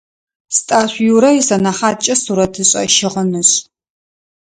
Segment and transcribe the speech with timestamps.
[0.55, 3.51] Стӏашъу Юрэ исэнэхьаткӏэ сурэтышӏэ-щыгъынышӏ.